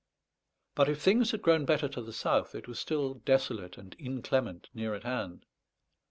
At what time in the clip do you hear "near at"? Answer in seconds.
4.73-5.03